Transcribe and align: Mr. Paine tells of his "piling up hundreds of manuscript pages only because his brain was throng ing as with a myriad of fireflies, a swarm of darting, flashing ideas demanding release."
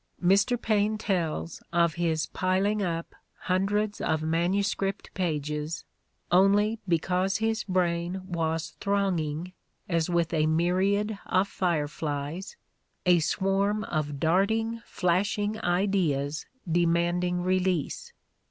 Mr. 0.19 0.59
Paine 0.59 0.97
tells 0.97 1.61
of 1.71 1.93
his 1.93 2.25
"piling 2.25 2.81
up 2.81 3.13
hundreds 3.41 4.01
of 4.01 4.23
manuscript 4.23 5.13
pages 5.13 5.83
only 6.31 6.79
because 6.87 7.37
his 7.37 7.63
brain 7.65 8.19
was 8.25 8.73
throng 8.79 9.19
ing 9.19 9.53
as 9.87 10.09
with 10.09 10.33
a 10.33 10.47
myriad 10.47 11.19
of 11.27 11.47
fireflies, 11.47 12.57
a 13.05 13.19
swarm 13.19 13.83
of 13.83 14.19
darting, 14.19 14.81
flashing 14.87 15.59
ideas 15.63 16.47
demanding 16.67 17.43
release." 17.43 18.11